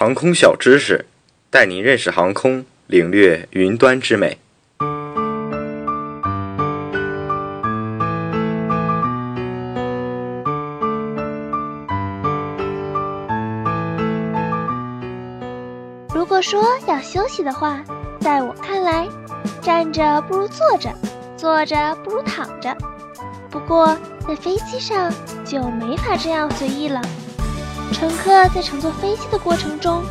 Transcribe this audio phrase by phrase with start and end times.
[0.00, 1.06] 航空小知识，
[1.50, 4.38] 带您认识航空，领略云端之美。
[16.14, 17.82] 如果说要休息的话，
[18.20, 19.08] 在我看来，
[19.60, 20.94] 站着不如坐着，
[21.36, 22.72] 坐着不如躺着。
[23.50, 25.12] 不过在飞机上
[25.44, 27.02] 就没法这样随意了。
[27.92, 30.02] 乘客在乘坐飞机的过程中，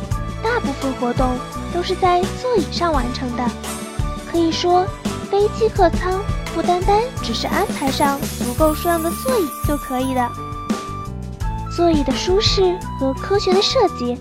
[0.42, 1.36] 大部分活动
[1.72, 3.44] 都是在座椅上完成的。
[4.30, 4.86] 可以说，
[5.30, 6.20] 飞机客舱
[6.54, 10.28] 不单单只是安排上足够数量的座椅就可以的。
[11.74, 14.18] 座椅的舒适和科学的设计，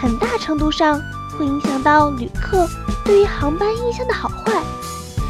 [0.00, 1.00] 很大程度上
[1.36, 2.68] 会影响到旅客
[3.04, 4.62] 对于航班印象的好坏。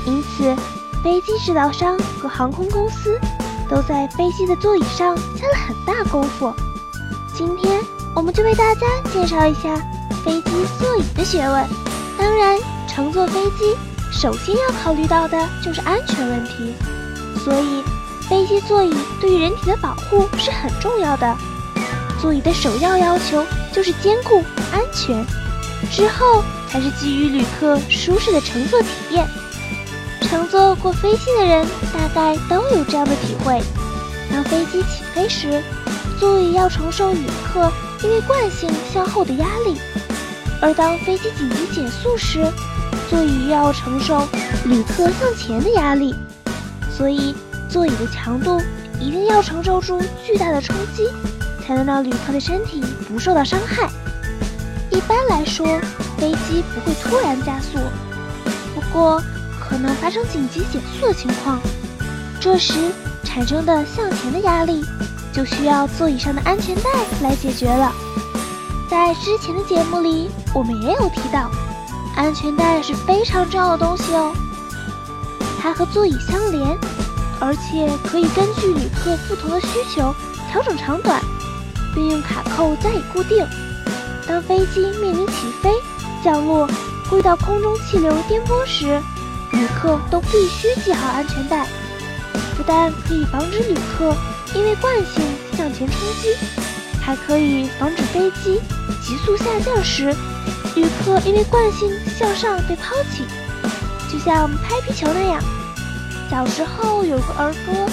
[0.05, 0.55] 因此，
[1.03, 3.19] 飞机制造商和航空公司
[3.71, 6.53] 都在飞机的座椅上下了很大功夫。
[7.39, 7.81] 今天
[8.17, 9.77] 我们就为大家介绍一下
[10.25, 11.65] 飞机座椅的学问。
[12.19, 13.77] 当然，乘坐飞机
[14.11, 16.75] 首先要考虑到的就是安全问题，
[17.45, 17.85] 所以
[18.29, 21.37] 飞机座椅对于人体的保护是很重要的。
[22.21, 24.43] 座椅的首要要求就是坚固、
[24.73, 25.25] 安全，
[25.93, 29.25] 之后才是给予旅客舒适的乘坐体验。
[30.23, 31.65] 乘坐过飞机的人
[31.95, 33.15] 大概都有这样的。
[33.15, 33.63] 体会：
[34.29, 35.63] 当飞机起飞时，
[36.19, 37.71] 座椅要承受旅客
[38.03, 39.77] 因为惯性向后的压力；
[40.61, 42.45] 而当飞机紧急减速时，
[43.09, 44.27] 座椅要承受
[44.65, 46.15] 旅客向前的压力。
[46.91, 47.35] 所以，
[47.69, 48.61] 座椅的强度
[49.01, 51.09] 一定要承受住巨大的冲击，
[51.65, 53.89] 才能让旅客的身体不受到伤害。
[54.91, 55.65] 一般来说，
[56.17, 57.79] 飞机不会突然加速，
[58.75, 59.23] 不过
[59.61, 61.61] 可能发生紧急减速的情况，
[62.41, 62.75] 这时
[63.23, 64.85] 产生的向前的压力。
[65.39, 66.91] 就需要座椅上的安全带
[67.23, 67.93] 来解决了。
[68.91, 71.49] 在之前的节目里，我们也有提到，
[72.17, 74.33] 安全带是非常重要的东西哦。
[75.63, 76.77] 它和座椅相连，
[77.39, 80.13] 而且可以根据旅客不同的需求
[80.51, 81.23] 调整长短，
[81.95, 83.47] 并用卡扣加以固定。
[84.27, 85.71] 当飞机面临起飞、
[86.25, 86.69] 降落、
[87.09, 89.01] 轨道空中气流颠簸时，
[89.53, 91.65] 旅客都必须系好安全带，
[92.57, 94.13] 不但可以防止旅客。
[94.55, 95.23] 因为惯性
[95.57, 96.37] 向前冲击，
[97.01, 98.61] 还可以防止飞机
[99.03, 100.15] 急速下降时，
[100.75, 103.25] 旅客因为惯性向上被抛弃。
[104.11, 105.43] 就像拍皮球那样，
[106.31, 107.93] 小时候有个儿歌：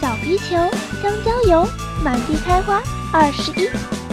[0.00, 0.56] 小皮球，
[1.02, 1.68] 香蕉油，
[2.02, 2.82] 满地开花。
[3.12, 3.68] 二十一，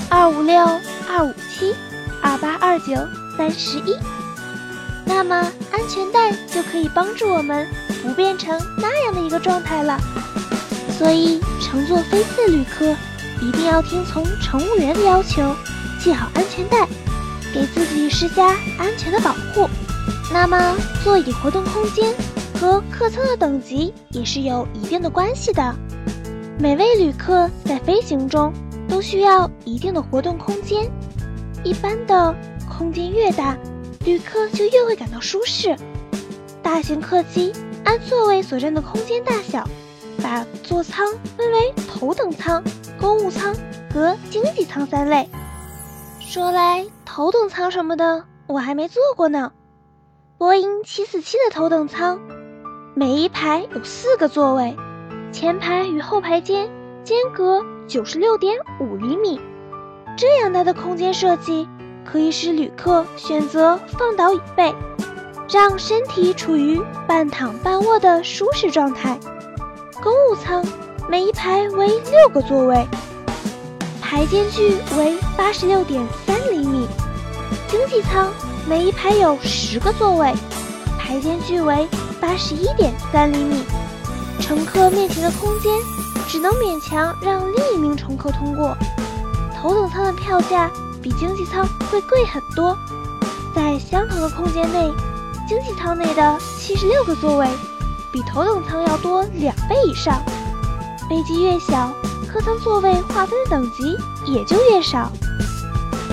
[0.09, 0.61] 二五六，
[1.07, 1.73] 二五七，
[2.21, 2.93] 二八二九，
[3.37, 3.95] 三十一。
[5.05, 5.35] 那么
[5.71, 7.65] 安全带就可以帮助我们
[8.03, 9.97] 不变成那样的一个状态了。
[10.99, 12.93] 所以，乘坐飞机的旅客
[13.41, 15.55] 一定要听从乘务员的要求，
[15.97, 16.85] 系好安全带，
[17.53, 19.69] 给自己施加安全的保护。
[20.29, 22.13] 那么，座椅活动空间
[22.59, 25.73] 和客舱的等级也是有一定的关系的。
[26.59, 28.51] 每位旅客在飞行中
[28.89, 30.91] 都需要一定的活动空间，
[31.63, 32.35] 一般的
[32.67, 33.57] 空间越大，
[34.03, 35.77] 旅客就越会感到舒适。
[36.61, 37.53] 大型客机
[37.85, 39.65] 按座位所占的空间大小。
[40.21, 41.07] 把座舱
[41.37, 42.63] 分为头等舱、
[42.99, 43.55] 公务舱
[43.93, 45.29] 和经济舱三类。
[46.19, 49.51] 说来头等舱什么的，我还没坐过呢。
[50.37, 52.19] 波音747的头等舱，
[52.95, 54.75] 每一排有四个座位，
[55.31, 56.69] 前排与后排间
[57.03, 59.41] 间隔九十六点五厘米。
[60.17, 61.67] 这样大的空间设计，
[62.05, 64.73] 可以使旅客选择放倒椅背，
[65.49, 69.19] 让身体处于半躺半卧的舒适状态。
[70.01, 70.63] 公务舱
[71.09, 72.87] 每一排为六个座位，
[74.01, 76.87] 排间距为八十六点三厘米。
[77.67, 78.31] 经济舱
[78.65, 80.33] 每一排有十个座位，
[80.97, 81.85] 排间距为
[82.21, 83.63] 八十一点三厘米。
[84.39, 85.73] 乘客面前的空间
[86.29, 88.77] 只能勉强让另一名乘客通过。
[89.61, 90.71] 头等舱的票价
[91.01, 92.77] 比经济舱会贵很多，
[93.53, 94.89] 在相同的空间内，
[95.45, 97.47] 经济舱内的七十六个座位。
[98.11, 100.21] 比头等舱要多两倍以上。
[101.09, 101.91] 飞机越小，
[102.31, 105.11] 客舱座位划分的等级也就越少。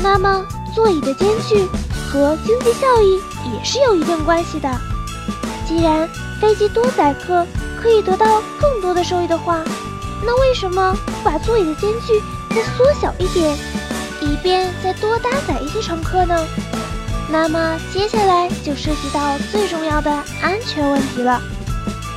[0.02, 1.66] 那么，座椅的间距
[2.10, 3.20] 和经济效益
[3.52, 4.70] 也是有一定关系的。
[5.66, 6.08] 既然
[6.40, 7.46] 飞机多载客
[7.82, 9.62] 可以得到更多的收益的话，
[10.24, 12.22] 那为什么不把座椅的间距
[12.54, 13.56] 再缩小一点，
[14.20, 16.46] 以便再多搭载一些乘客呢？
[17.28, 20.10] 那么，接下来就涉及到最重要的
[20.40, 21.42] 安全问题了。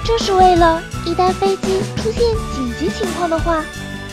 [0.09, 2.23] 这是为了一旦飞机出现
[2.55, 3.63] 紧急情况的话，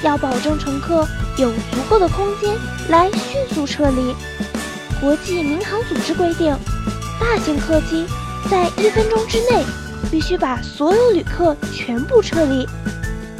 [0.02, 1.08] 要保证乘客
[1.38, 2.54] 有足够的空间
[2.90, 4.14] 来迅速撤离。
[5.00, 6.54] 国际民航组织规定，
[7.18, 8.04] 大型客机
[8.50, 9.64] 在一分钟之内
[10.10, 12.68] 必须把所有旅客全部撤离。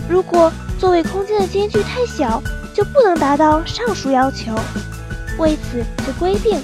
[0.09, 2.43] 如果座位空间的间距太小，
[2.73, 4.55] 就不能达到上述要求。
[5.39, 6.59] 为此，就规定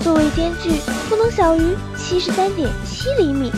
[0.00, 0.78] 座位间距
[1.08, 3.50] 不能小于七十三点七厘米，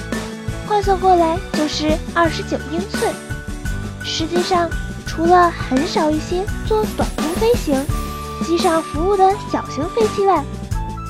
[0.67, 3.13] 换算过来就是二十九英寸。
[4.05, 4.69] 实际上，
[5.07, 7.85] 除了很少一些做短途飞行、
[8.45, 10.45] 机上服务的小型飞机外，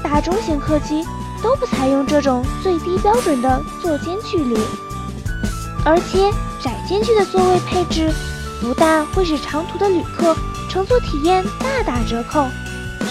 [0.02, 1.04] 大中型客机
[1.42, 4.58] 都不采用这种最低标准的座间距离。
[5.84, 6.30] 而且，
[6.62, 8.10] 窄间距的座位配置
[8.60, 10.36] 不但会使长途的旅客
[10.68, 12.46] 乘坐体验大打折扣，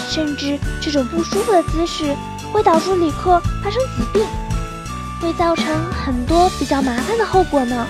[0.08, 2.14] 甚至这种不舒服的姿势
[2.52, 4.26] 会导致旅客发生疾病，
[5.20, 7.86] 会造成很多比较麻烦的后果呢。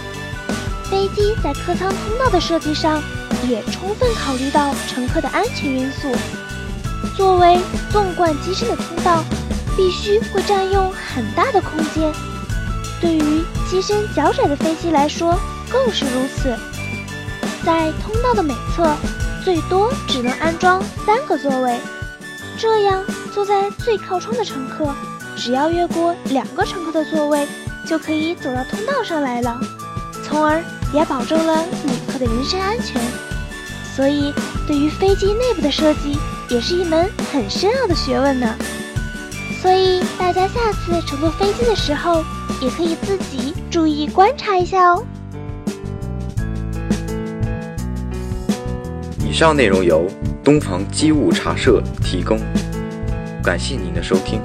[0.91, 3.03] 飞机在客舱通道的设计上，
[3.49, 6.13] 也充分考虑到乘客的安全因素。
[7.17, 7.59] 作为
[7.91, 9.25] 纵贯机身的通道，
[9.77, 12.13] 必须会占用很大的空间。
[13.01, 15.39] 对于机身较窄的飞机来说，
[15.71, 16.57] 更是如此。
[17.65, 18.89] 在通道的每侧，
[19.45, 21.79] 最多只能安装三个座位，
[22.57, 24.95] 这样坐在最靠窗的乘客，
[25.37, 27.47] 只要越过两个乘客的座位，
[27.87, 29.61] 就可以走到通道上来了，
[30.25, 30.63] 从而。
[30.95, 33.03] 也保证了旅客的人身安全，
[33.97, 34.33] 所以
[34.69, 36.17] 对于飞机内部的设计
[36.49, 38.55] 也是一门很深奥的学问呢。
[39.61, 42.25] 所以大家下次乘坐飞机的时候，
[42.63, 45.05] 也可以自己注意观察一下哦。
[49.19, 50.07] 以上内容由
[50.45, 52.39] 东方机务茶社提供，
[53.43, 54.41] 感谢您的收听。